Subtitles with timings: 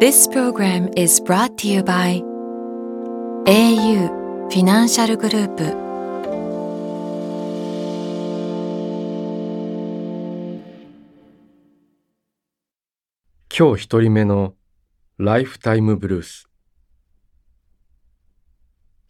[0.00, 2.22] This program is brought to you by
[3.44, 5.64] au フィナンシャルグループ
[13.54, 14.54] 今日一人目の
[15.18, 16.48] ライフタイムブルース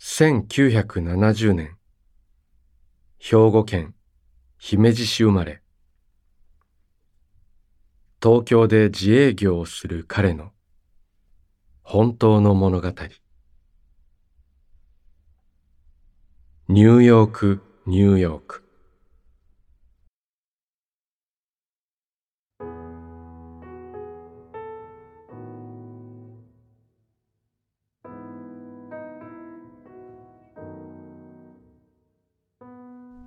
[0.00, 1.76] 1970年
[3.20, 3.94] 兵庫県
[4.58, 5.62] 姫路市生まれ
[8.20, 10.50] 東京で自営業をする彼の
[11.82, 12.92] 本当の物語。
[16.68, 18.64] ニューヨークニューヨーク。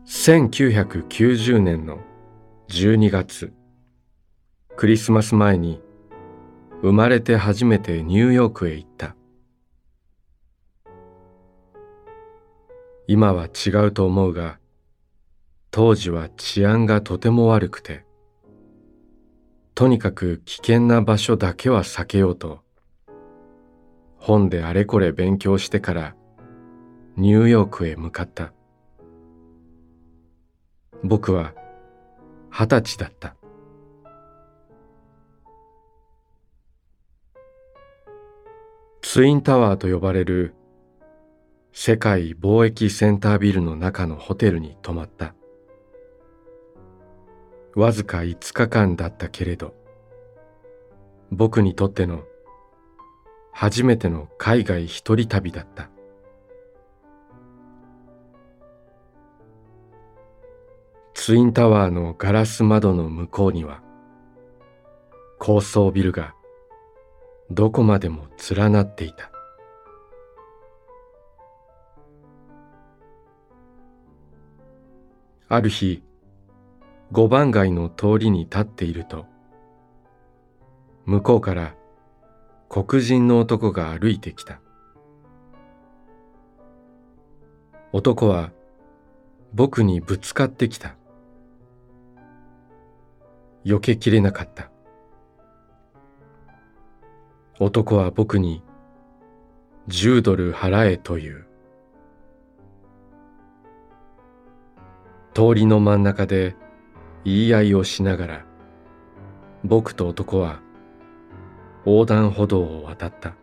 [0.06, 2.00] 1990年の
[2.70, 3.54] 12月。
[4.78, 5.82] クリスマス前に
[6.84, 9.16] 生まれて初めてニューヨークへ行った。
[13.08, 14.59] 今は違うと思うが
[15.72, 18.06] 当時は治安がとても悪くて
[19.76, 22.59] とにかく危険な場所だけは避けようと
[24.17, 26.16] 本であれこれ勉強してから
[27.16, 28.54] ニューヨークへ向かった。
[31.04, 31.54] 僕は
[32.50, 33.36] 二十歳だった。
[39.14, 40.56] ツインタワーと呼ばれる
[41.72, 45.36] 世界貿易センタービルの中のホテルに泊まった。
[47.76, 49.76] わずか5日間だったけれど
[51.30, 52.23] 僕にとっての
[53.52, 55.92] 初めての海外一人旅だった。
[61.14, 63.83] ツインタワーのガラス窓の向こうには
[65.38, 66.33] 高層ビルが
[67.52, 69.31] どこまでも連なっていた。
[75.49, 76.02] ある日
[77.11, 79.27] 五番街の通りに立っていると
[81.05, 81.76] 向こうから
[82.70, 84.59] 黒人の男が歩いてきた。
[87.92, 88.52] 男は
[89.53, 90.95] 僕にぶつかってきた。
[93.64, 94.73] 避けきれなかった。
[97.64, 98.62] 男は僕に
[99.88, 101.46] 10ドル払えという。
[105.34, 106.58] 通りの真ん中で
[107.24, 108.46] 言い合いをしながら
[109.64, 110.60] 僕と男は
[111.86, 113.34] 横断歩道を渡った。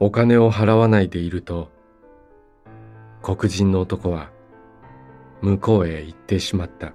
[0.00, 1.70] お金を払わないでいると
[3.22, 4.30] 黒人の男は
[5.42, 6.94] 向こうへ行ってしまった。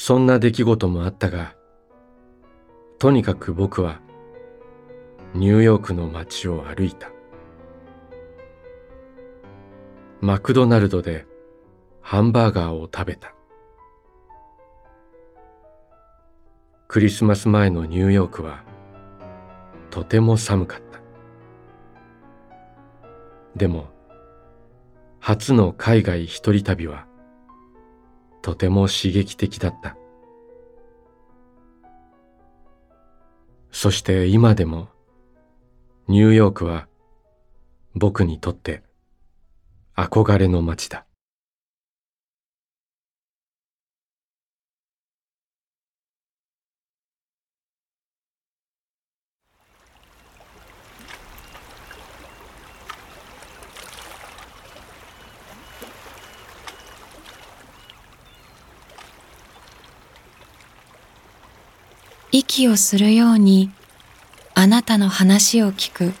[0.00, 1.56] そんな出来事もあったが
[3.00, 4.00] とにかく僕は
[5.34, 7.10] ニューヨークの街を歩いた。
[10.20, 11.26] マクドナルドで
[12.00, 13.34] ハンバーガーを食べた。
[16.86, 18.62] クリスマス前のニューヨークは
[19.90, 21.00] とても寒かった。
[23.56, 23.88] でも
[25.18, 27.07] 初の海外一人旅は
[28.48, 29.94] とても刺激的だった。
[33.70, 34.88] そして今でも
[36.08, 36.88] ニューヨークは
[37.94, 38.82] 僕にとって
[39.94, 41.04] 憧れの街だ。
[62.38, 63.72] 息をするように
[64.54, 66.12] あなたの話を聞く。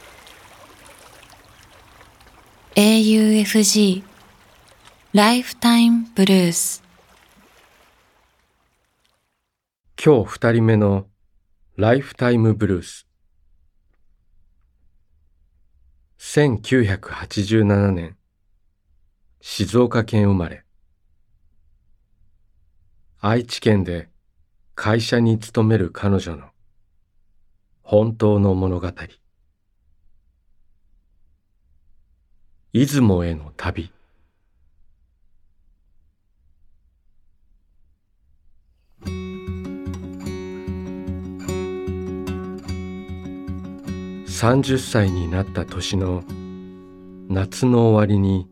[2.74, 4.02] AUFG
[5.12, 6.82] ライフタイムブルース
[10.04, 11.06] 今日二人目の
[11.76, 13.06] ライフタイムブルース
[16.18, 18.16] 1987年
[19.40, 20.64] 静岡県生まれ。
[23.20, 24.08] 愛知県で
[24.80, 26.44] 会社に勤める彼女の
[27.82, 28.92] 本当の物語。
[32.72, 33.90] 出雲への旅。
[44.28, 46.22] 30歳になった年の
[47.28, 48.46] 夏の終わりに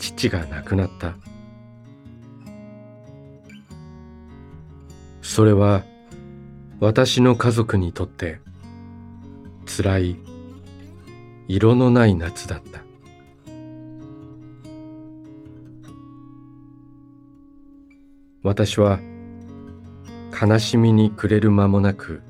[0.00, 1.14] 父が亡くなった。
[5.34, 5.82] それは
[6.78, 8.38] 私の家族にとって
[9.64, 10.16] 辛い
[11.48, 12.82] 色のない夏だった。
[18.42, 19.00] 私は
[20.38, 22.20] 悲しみに暮れる間もなく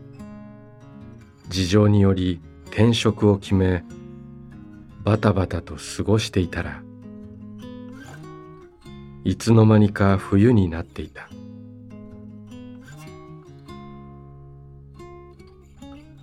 [1.49, 3.83] 事情により転職を決め
[5.03, 6.85] バタバタと過ごしていたら
[9.25, 11.29] いつの間にか冬になっていた。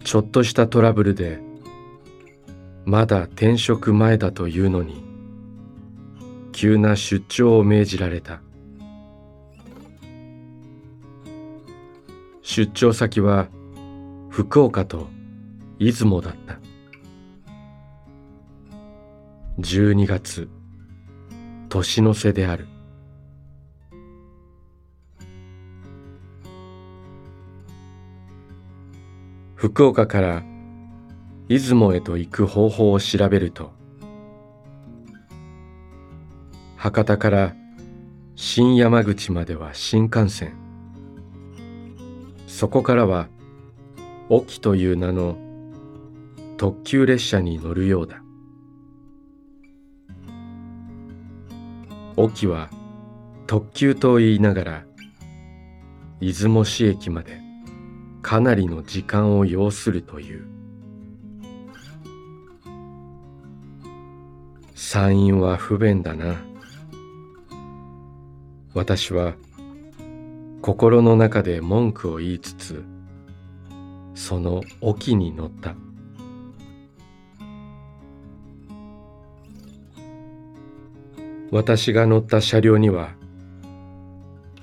[0.10, 1.40] ちょっとしたトラブルで
[2.84, 5.04] まだ転職前だというのに
[6.52, 8.42] 急な出張を命じられた。
[12.42, 13.50] 出張先は
[14.32, 15.10] 福岡と
[15.78, 16.60] 出雲だった。
[19.60, 20.50] 12月
[21.70, 22.68] 年の瀬である。
[29.60, 30.44] 福岡から
[31.50, 33.74] 出雲へと行く方法を調べると
[36.78, 37.56] 博多から
[38.38, 40.54] 新山口までは新幹線。
[42.48, 43.28] そこからは
[44.30, 45.38] 沖という名の
[46.56, 48.24] 特急列車に乗るようだ。
[52.16, 52.70] 沖は
[53.46, 54.86] 特急と言いながら
[56.22, 57.49] 出雲市駅まで
[58.22, 60.46] かなりの時間を要するという。
[64.76, 66.36] 山陰は不便だな。
[68.74, 69.34] 私は
[70.62, 72.84] 心の中で文句を言いつつ
[74.14, 75.76] その沖に乗った。
[81.52, 83.12] 私が乗った車両には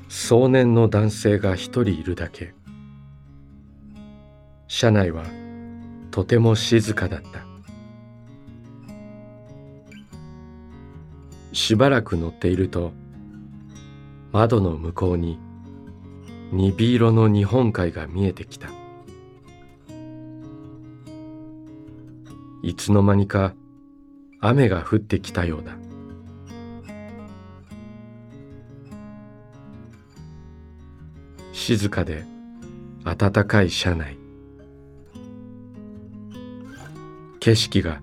[0.08, 2.55] 壮年の男性が一人いるだけ。
[4.78, 5.25] 車内は
[6.11, 7.46] とても静かだった。
[11.55, 12.93] しばらく乗っていると
[14.32, 15.38] 窓の向こうに
[16.52, 18.69] 鈍色の日本海が見えてきた。
[22.62, 23.55] いつの間にか
[24.40, 25.79] 雨が降ってきたようだ。
[31.55, 32.26] 静かで
[33.05, 34.25] 暖かい車内。
[37.46, 38.02] 景色が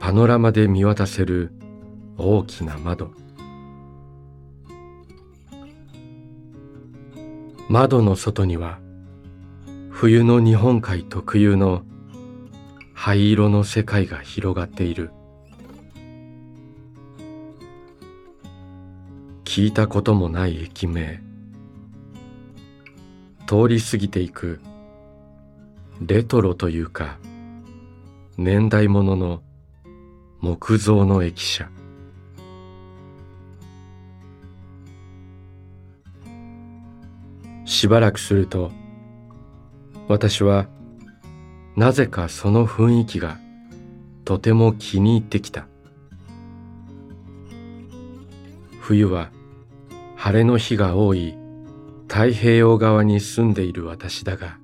[0.00, 1.50] パノラマで見渡せる
[2.18, 3.10] 大きな窓。
[7.70, 8.80] 窓の外には
[9.88, 11.84] 冬の日本海特有の
[12.92, 15.10] 灰色の世界が広がっている。
[19.44, 21.22] 聞いたこともない駅名。
[23.46, 24.60] 通り過ぎていく
[26.02, 27.16] レトロというか
[28.36, 29.42] 年代物の
[30.40, 31.68] 木造の駅舎。
[37.64, 38.72] しばらくすると
[40.08, 40.66] 私は
[41.76, 43.38] なぜかその雰囲気が
[44.24, 45.68] とても気に入ってきた。
[48.80, 49.30] 冬は
[50.16, 51.38] 晴れの日が多い
[52.08, 54.58] 太平洋側に住んでいる私だが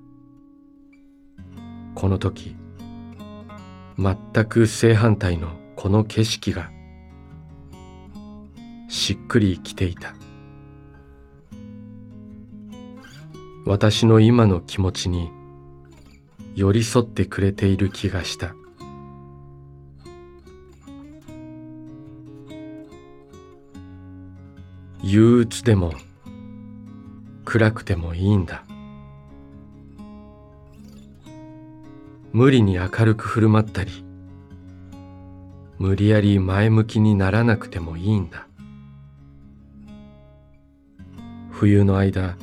[1.94, 2.54] この時
[4.00, 4.16] 全
[4.46, 6.70] く正反対のこの景色が
[8.88, 10.14] しっくりきていた。
[13.66, 15.30] 私の今の気持ちに
[16.54, 18.54] 寄り添ってくれている気がした。
[25.02, 25.92] 憂鬱でも
[27.44, 28.64] 暗くてもいいんだ。
[32.32, 34.04] 無理に明るく振る舞ったり
[35.78, 38.46] 無理やり前向きにならなくてもいいんだ。
[41.50, 42.36] 冬の間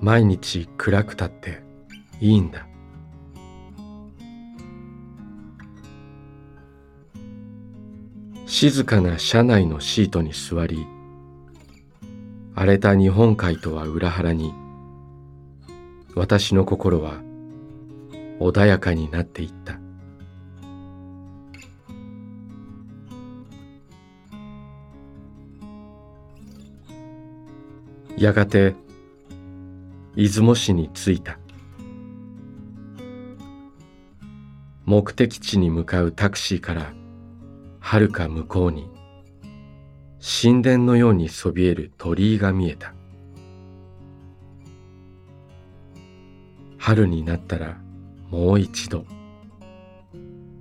[0.00, 1.62] 毎日暗くたって
[2.20, 2.66] いいんだ。
[8.46, 10.86] 静かな車内のシートに座り
[12.54, 14.54] 荒れた日本海とは裏腹に
[16.14, 17.20] 私の心は
[18.48, 19.78] 穏やかになっていった。
[28.16, 28.76] やがて
[30.14, 31.38] 出雲市に着いた。
[34.84, 36.92] 目的地に向かうタクシーから
[37.80, 38.90] はるか向こうに
[40.20, 42.94] 神殿のようにそびえる鳥居が見えた。
[46.78, 47.81] 春になったら
[48.32, 49.04] もう一度。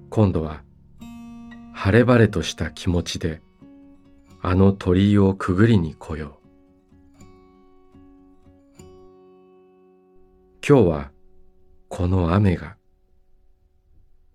[0.09, 0.61] 今度は
[1.73, 3.41] 晴れ晴れとした気持ちで
[4.41, 6.41] あの鳥居をくぐりに来よう。
[10.67, 11.11] 今日は
[11.87, 12.75] この雨が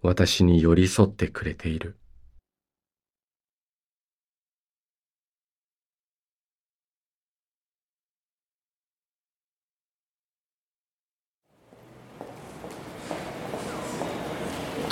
[0.00, 1.98] 私に寄り添ってくれている。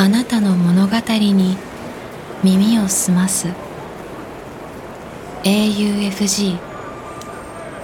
[0.05, 1.57] あなたの物語に
[2.43, 3.49] 耳を澄ます。
[5.45, 6.59] AUFG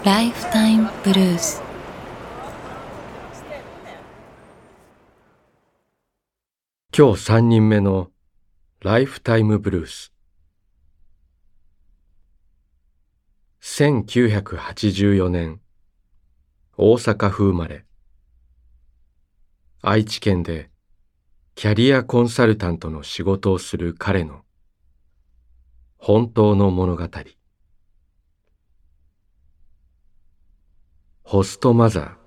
[0.04, 1.62] ライフタイムブルース
[6.94, 8.10] 今日三人目の
[8.82, 10.12] ライフタイムブルース。
[13.62, 15.62] 1984年
[16.76, 17.86] 大阪府生まれ。
[19.80, 20.69] 愛知県で
[21.54, 24.42] キャリアコンサルタントの仕事をする彼の
[25.98, 27.08] 本当の物語。
[31.22, 32.20] ホストマザー。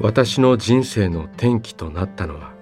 [0.00, 2.52] 私の人生の転機となったのは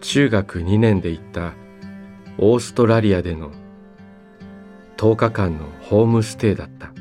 [0.00, 1.54] 中学2年で行った
[2.38, 3.52] オーストラリアでの
[4.96, 6.92] 10日間のホームステイだった。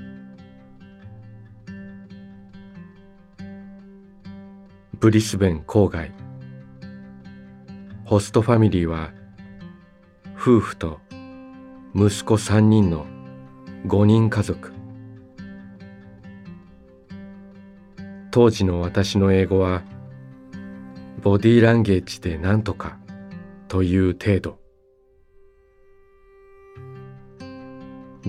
[5.00, 6.12] ブリスベン郊外。
[8.06, 9.12] ホストファミリーは
[10.36, 11.00] 夫婦と
[11.96, 13.06] 息子3人の
[13.86, 14.74] 5人家族。
[18.32, 19.84] 当時の私の英語は
[21.22, 22.98] ボディーランゲージで何とか
[23.68, 24.63] という程度。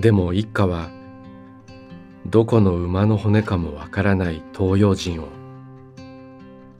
[0.05, 0.91] でも一家は
[2.27, 5.29] どこの馬の骨かもわからない東洋人を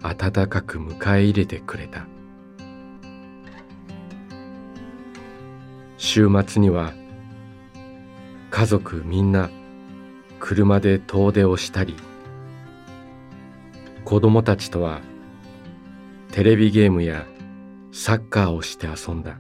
[0.04, 2.06] 温かく迎え入れてくれた。
[5.98, 6.94] 週末には
[8.52, 9.50] 家族みんな
[10.40, 11.96] 車で遠出をしたり
[14.04, 15.02] 子供たちとは
[16.32, 17.26] テレビゲームや
[17.92, 19.40] サッカーをして遊んだ。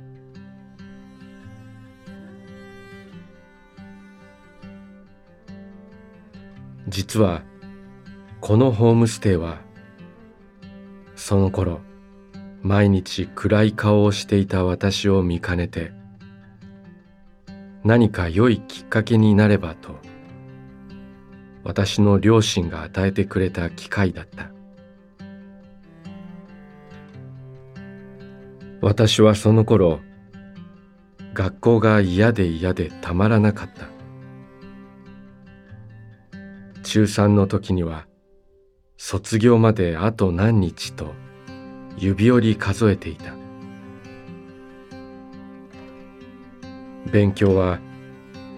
[6.95, 7.43] 実は
[8.39, 9.59] このホームステイは
[11.17, 11.81] その頃
[12.61, 15.91] 毎日暗い顔をしていた私を見かねて
[17.83, 19.97] 何か良いきっかけになればと
[21.65, 24.51] 私の両親が与えてくれた機会だった。
[28.81, 29.99] 私はその頃
[31.33, 33.94] 学校が嫌で嫌でたまらなかった。
[36.95, 38.07] 中3の時には
[38.95, 41.13] 卒業まであと何日と
[41.97, 43.33] 指折り数えていた。
[47.11, 47.79] 勉強は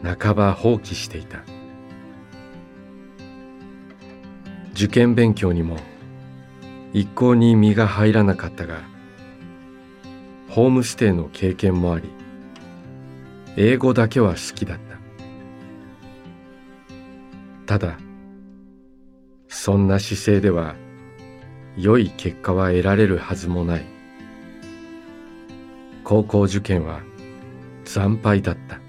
[0.04, 1.40] 半ば放棄していた。
[4.74, 5.78] 受験勉強にも
[6.94, 8.82] 一向に身が入らなかったが
[10.48, 12.12] ホームステイの経験もあり
[13.56, 14.78] 英語だけは好きだっ
[17.66, 17.80] た。
[17.80, 17.98] ただ
[19.48, 20.76] そんな姿勢では
[21.78, 23.86] 良い結果は得られるはずもない。
[26.04, 27.02] 高校受験は
[27.86, 28.80] 惨敗だった。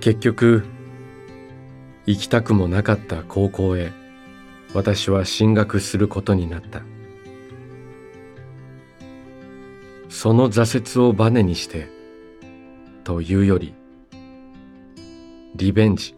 [0.00, 0.64] 結局
[2.06, 3.90] 行きたくもなかった高校へ
[4.74, 6.82] 私は進学することになった。
[10.08, 11.88] その挫折をバネにして
[13.02, 13.74] というより
[15.56, 16.16] リベンジ。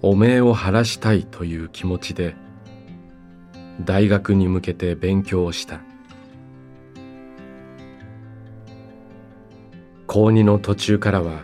[0.00, 2.36] 汚名を晴らしたいという気持ちで
[3.84, 5.80] 大学に向けて勉強をした。
[10.06, 11.42] 高2の途中からは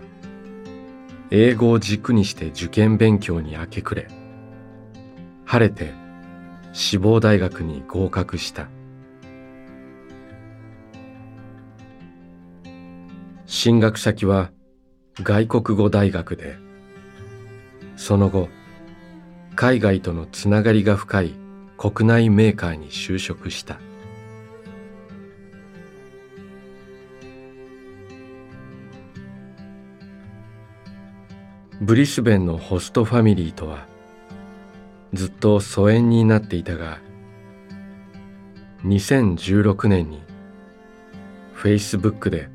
[1.30, 4.08] 英語を軸にして受験勉強に明け暮れ
[5.44, 5.92] 晴れて
[6.72, 8.68] 志望大学に合格した。
[13.44, 14.50] 進学先は
[15.22, 16.56] 外国語大学で。
[17.96, 18.48] その後
[19.54, 21.34] 海外とのつながりが深い
[21.78, 23.78] 国内メーカーに就職した。
[31.80, 33.86] ブリスベンのホストファミリーとは
[35.12, 36.98] ずっと疎遠になっていたが
[38.84, 40.22] 2016年に
[41.52, 42.48] フェイスブックで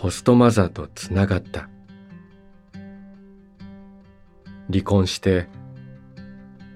[0.00, 1.68] ホストマザーとつながった。
[4.72, 5.46] 離婚して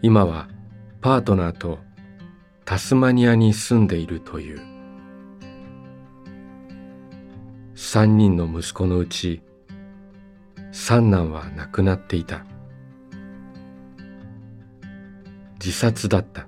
[0.02, 0.46] 今は
[1.00, 1.78] パートナーと
[2.66, 4.60] タスマニアに住んでいるという。
[7.74, 9.40] 三人の息子のうち
[10.70, 12.44] 三男は亡くなっていた。
[15.54, 16.46] 自殺だった。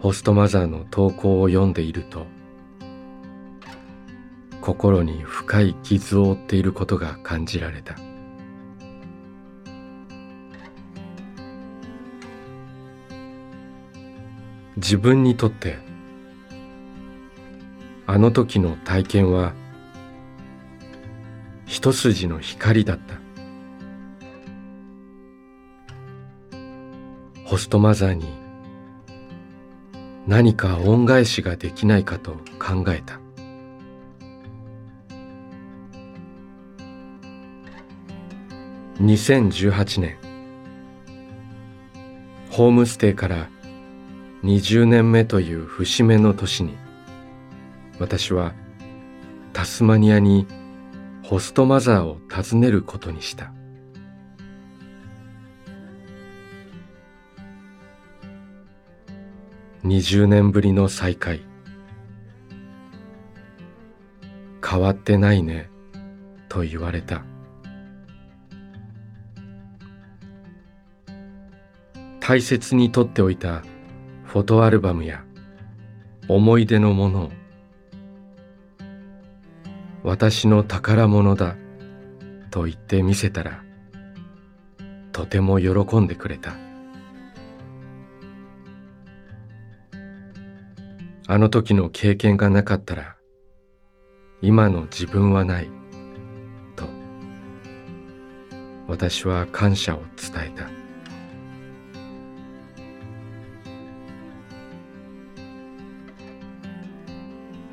[0.00, 2.26] ホストマザーの投稿を読んでいると
[4.64, 7.96] 心に深い傷を負っていることが感じられた。
[14.76, 15.76] 自分にとって
[18.06, 19.52] あの時の体験は
[21.66, 23.16] 一筋の光だった。
[27.44, 28.32] ホストマザーに
[30.26, 33.23] 何か恩返しができないかと考えた。
[39.00, 40.16] 2018年。
[42.50, 43.48] ホームステイから
[44.44, 46.76] 20年目という節目の年に
[47.98, 48.54] 私は
[49.52, 50.46] タスマニアに
[51.24, 53.52] ホストマザーを訪ねることにした。
[59.84, 61.42] 20年ぶりの再会。
[64.64, 65.68] 変わってないね
[66.48, 67.24] と言われた。
[72.26, 73.62] 大切に取っておいた
[74.24, 75.26] フォトアルバムや
[76.26, 77.30] 思い出のものを
[80.02, 81.54] 私の宝物だ
[82.50, 83.62] と言って見せたら
[85.12, 86.54] とても喜んでくれた。
[91.26, 93.16] あの時の経験がなかったら
[94.40, 95.68] 今の自分はない
[96.74, 96.86] と
[98.88, 100.83] 私は感謝を伝えた。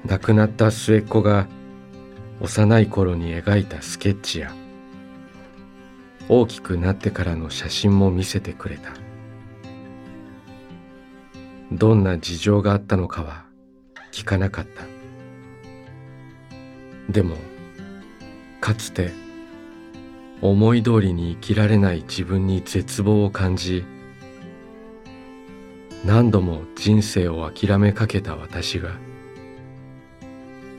[0.05, 1.47] 亡くなった末っ子が
[2.39, 4.53] 幼い頃に描いたスケッチや
[6.27, 8.93] 大きくなってからの写真も見せてくれた。
[11.71, 13.45] どんな事情があったのかは
[14.11, 14.83] 聞かなかった。
[17.11, 17.35] でも
[18.59, 19.11] かつて
[20.41, 23.83] 思い通りに生きられない自分に絶望を感じ
[26.03, 28.95] 何度も人生を諦めかけた私が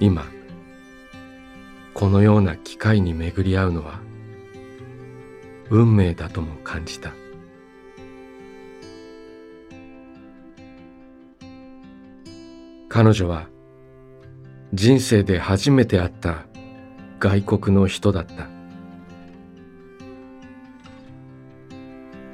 [0.02, 0.26] 今
[1.94, 4.00] このような機会に巡り合うのは
[5.70, 7.12] 運命だとも感じた。
[12.88, 13.46] 彼女は
[14.74, 16.46] 人生で初めて会った
[17.20, 18.48] 外国の人だった。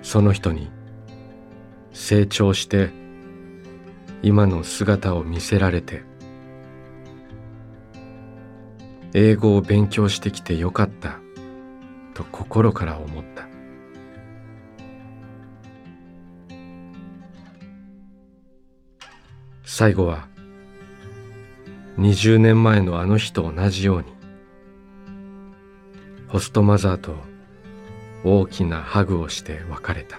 [0.01, 0.71] その人に
[1.93, 2.89] 成長して
[4.23, 6.08] 今の姿を見せられて
[9.15, 11.19] 英語を勉強してきてよかった。
[12.15, 13.49] と心から思った。
[19.65, 20.27] 最後は
[21.99, 24.07] 20年前のあの日と同じように
[26.27, 27.15] ホストマザーと
[28.25, 30.19] 大きなハグをして別れた。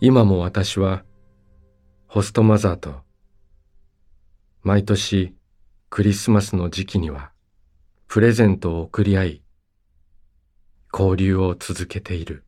[0.00, 1.04] 今も私は
[2.06, 3.02] ホストマザーと
[4.62, 5.34] 毎年
[5.88, 7.32] クリスマスの時期には
[8.08, 9.42] プレゼントを贈り合い
[10.92, 12.44] 交流を続けている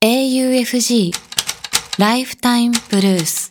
[0.04, 1.12] 「AUFG
[1.98, 3.48] ライフタイムブルース」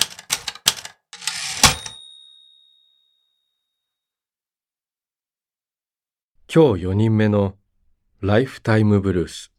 [6.53, 7.55] 今日4人目の
[8.19, 9.53] ライフタイムブルース。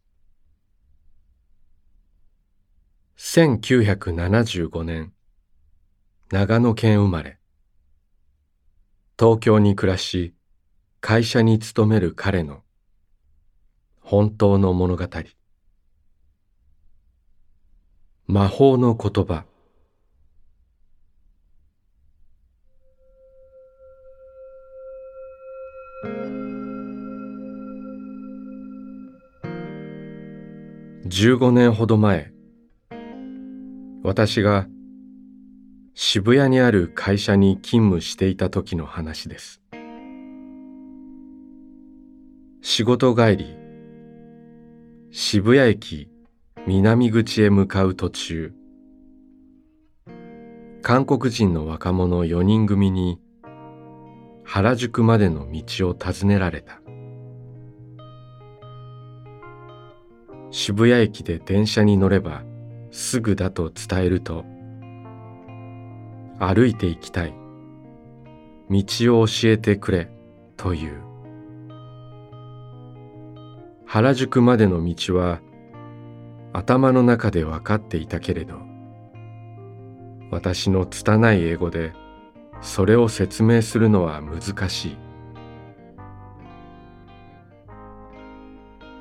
[3.16, 5.14] 1975年
[6.30, 7.38] 長野県生まれ。
[9.18, 10.34] 東京に暮らし
[11.00, 12.60] 会社に勤める彼の
[14.02, 15.08] 本当の物語。
[18.26, 19.46] 魔法の言葉。
[31.12, 32.32] 15年ほど前
[34.02, 34.66] 私が
[35.92, 39.60] 渋谷にある会社に勤務していた時の話です。
[42.62, 43.56] 仕事帰り
[45.10, 46.08] 渋谷駅
[46.66, 48.54] 南口へ向かう途中
[50.80, 53.20] 韓国人の若者4人組に
[54.44, 56.81] 原宿までの道を尋ねられた。
[60.52, 62.42] 渋谷駅で電車に乗れば
[62.90, 64.44] すぐだと伝えると
[66.38, 67.34] 歩いて行きたい。
[68.70, 70.10] 道を教えてくれ
[70.56, 71.02] という。
[73.86, 75.40] 原宿までの道は
[76.52, 78.54] 頭の中で分かっていたけれど
[80.30, 81.92] 私の拙い英語で
[82.62, 85.01] それを説明するのは難しい。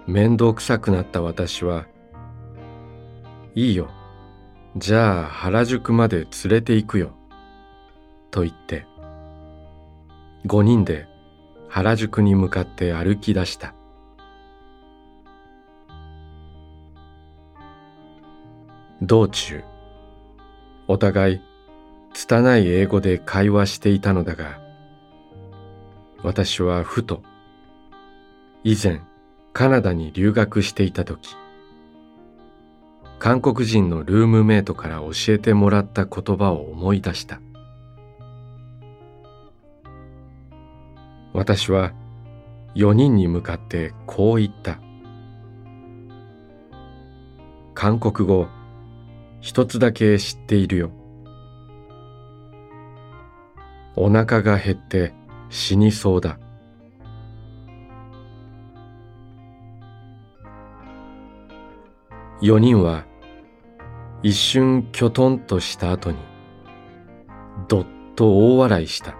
[0.07, 1.85] 面倒くさくなった私は
[3.55, 3.89] いいよ。
[4.77, 7.11] じゃあ原宿まで連れて行くよ。
[8.31, 8.85] と言って
[10.45, 11.07] 五人で
[11.67, 13.75] 原宿に向かって歩き出した。
[19.01, 19.63] 道中
[20.87, 21.41] お互い
[22.13, 24.59] 拙い英語で会話していたのだが
[26.23, 27.23] 私はふと
[28.63, 29.01] 以前
[29.53, 31.35] カナダに留学していた時
[33.21, 37.39] 韓国人のルームメイトから教えてもらった言葉を思い出した。
[41.31, 41.93] 私は
[42.73, 44.79] 4人に向かってこう言った。
[47.75, 48.47] 韓国語
[49.39, 50.91] 一つだけ知っているよ。
[53.95, 55.13] お腹が減って
[55.49, 56.39] 死にそうだ。
[62.41, 63.05] 4人は
[64.23, 66.17] 一瞬きょとんとした後に
[67.67, 69.15] どっと大笑いした。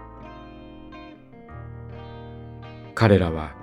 [2.96, 3.56] 彼らは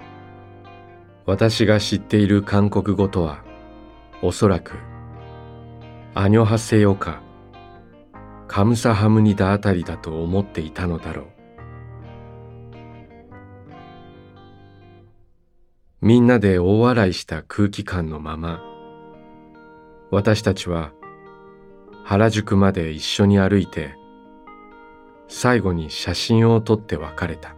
[1.26, 3.42] 私が知っている韓国語とは
[4.22, 4.76] おそらく
[6.14, 7.20] アニョハセヨか
[8.46, 11.26] カムサハムニダあたりだと思っていたのだろう。
[16.00, 18.67] みんなで大笑いした空気感のまま
[20.10, 20.92] 私たちは
[22.04, 23.94] 原宿まで一緒に歩いて
[25.28, 27.54] 最後に写真を撮って別れた。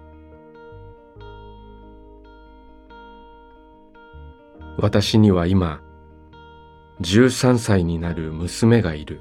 [4.76, 5.80] 私には今
[7.00, 9.20] 13歳になる娘がいる。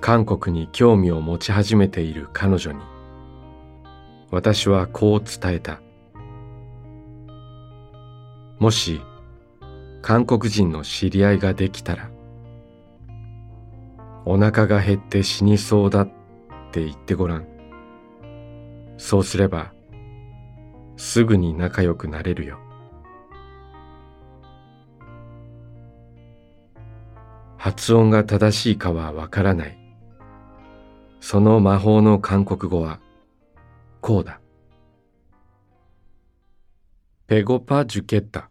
[0.00, 2.80] 韓国に興味を持ち始めている彼女に
[4.30, 5.80] 私はこう伝えた。
[8.60, 9.00] もし
[10.00, 12.10] 韓国人の知り合いができたら
[14.24, 16.10] お腹が減って死にそうだっ
[16.70, 17.46] て言ってごらん。
[18.98, 19.72] そうすれば
[20.96, 22.58] すぐに仲良くなれるよ。
[27.56, 29.78] 発音が正しいかはわからない。
[31.20, 33.00] その魔法の韓国語は
[34.00, 34.40] こうだ。
[37.26, 38.50] ペゴパジュケッタ。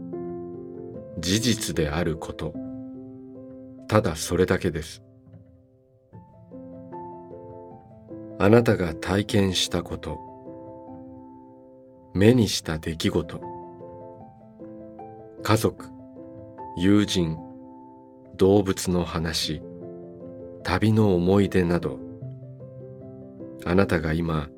[1.21, 2.53] 事実であること。
[3.87, 5.03] ただそれだけです。
[8.39, 10.17] あなたが体験したこと。
[12.15, 13.39] 目にした出来事。
[15.43, 15.85] 家族
[16.77, 17.37] 友人
[18.37, 19.61] 動物の話
[20.63, 21.99] 旅の思い出など。
[23.63, 24.49] あなたが今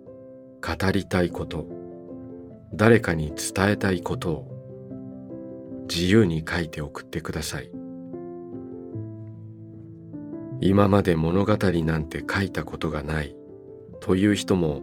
[0.62, 1.68] 語りたいこと。
[2.74, 4.53] 誰かに伝えたいことを。
[5.96, 7.70] 自由に書いて送ってください。
[10.60, 13.36] 今まで物語なんて書いたことがない
[14.00, 14.82] という人も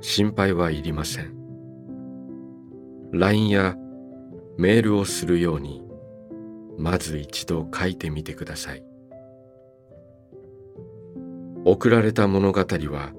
[0.00, 1.36] 心配はいりません。
[3.12, 3.76] LINE や
[4.58, 5.84] メールをするように
[6.76, 8.82] まず一度書いてみてください。
[11.64, 13.12] 送られた物語は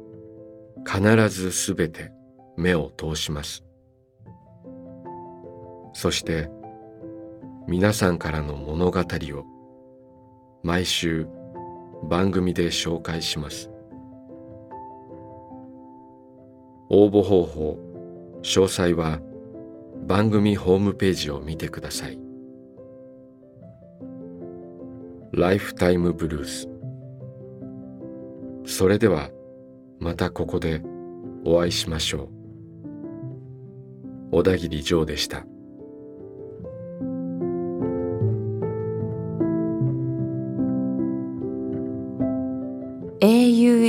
[0.85, 2.11] 必ずすべて
[2.57, 3.63] 目を通します。
[5.93, 6.49] そして
[7.67, 9.45] 皆さんからの物語を
[10.61, 11.27] 毎週
[12.03, 13.71] 番組で紹介します。
[16.89, 17.79] 応募方法
[18.43, 19.19] 詳細は
[20.05, 22.19] 番組ホームページを見てください。
[25.31, 26.69] ライフタイムブルース
[28.65, 29.31] それでは
[29.99, 30.83] またここで
[31.43, 32.29] お会いしましょう。
[34.31, 35.47] 小田切ジョーでした。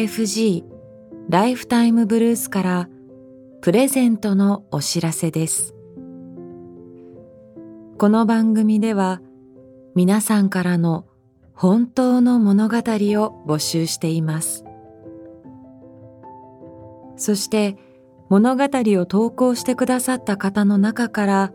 [0.07, 0.63] FG
[1.29, 2.89] ライフタイムブルースから
[3.61, 5.75] プレゼントのお知らせです。
[7.99, 9.21] この番組では
[9.97, 11.07] 皆さんからの
[11.55, 14.65] 本当の物語を募集しています。
[17.17, 17.77] そして
[18.29, 21.53] 物語を投稿してくださった方の中から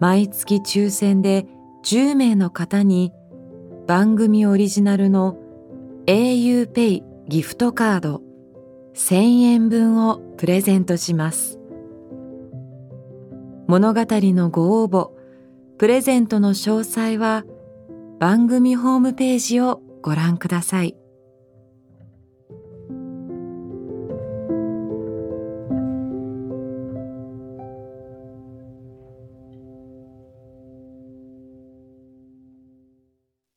[0.00, 1.46] 毎月抽選で
[1.84, 3.12] 10名の方に
[3.86, 5.38] 番組オリジナルの
[6.06, 8.22] auPay ギフトカード
[8.94, 11.58] 1000円分をプレゼントします。
[13.66, 15.10] 物語のご応募、
[15.76, 17.44] プレゼントの詳細は
[18.18, 20.96] 番組ホームページをご覧ください。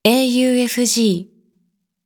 [0.04, 1.31] AUFG